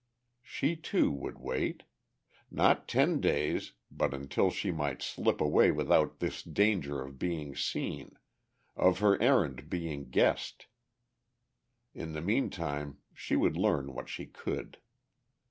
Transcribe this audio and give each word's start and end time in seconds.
She, 0.41 0.75
too, 0.77 1.11
would 1.11 1.37
wait. 1.37 1.83
Not 2.49 2.87
ten 2.87 3.19
days 3.21 3.73
but 3.91 4.15
until 4.15 4.49
she 4.49 4.71
might 4.71 5.03
slip 5.03 5.39
away 5.39 5.69
without 5.71 6.17
this 6.17 6.41
danger 6.41 7.03
of 7.03 7.19
being 7.19 7.55
seen, 7.55 8.17
of 8.75 8.97
her 8.97 9.21
errand 9.21 9.69
being 9.69 10.09
guessed. 10.09 10.65
In 11.93 12.13
the 12.13 12.21
meantime 12.21 12.97
she 13.13 13.35
would 13.35 13.55
learn 13.57 13.93
what 13.93 14.09
she 14.09 14.25
could. 14.25 14.79